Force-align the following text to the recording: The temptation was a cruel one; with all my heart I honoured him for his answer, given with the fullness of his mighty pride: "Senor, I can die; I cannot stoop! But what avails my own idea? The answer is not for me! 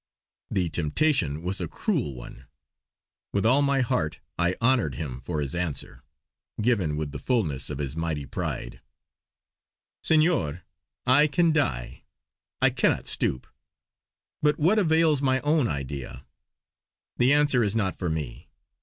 The 0.49 0.67
temptation 0.67 1.43
was 1.43 1.61
a 1.61 1.67
cruel 1.67 2.15
one; 2.15 2.47
with 3.33 3.45
all 3.45 3.61
my 3.61 3.81
heart 3.81 4.19
I 4.35 4.55
honoured 4.59 4.95
him 4.95 5.21
for 5.23 5.39
his 5.41 5.53
answer, 5.53 6.01
given 6.59 6.97
with 6.97 7.11
the 7.11 7.19
fullness 7.19 7.69
of 7.69 7.77
his 7.77 7.95
mighty 7.95 8.25
pride: 8.25 8.81
"Senor, 10.01 10.63
I 11.05 11.27
can 11.27 11.51
die; 11.53 12.03
I 12.63 12.71
cannot 12.71 13.05
stoop! 13.05 13.45
But 14.41 14.57
what 14.57 14.79
avails 14.79 15.21
my 15.21 15.39
own 15.41 15.67
idea? 15.67 16.25
The 17.17 17.31
answer 17.31 17.63
is 17.63 17.75
not 17.75 17.95
for 17.95 18.09
me! 18.09 18.49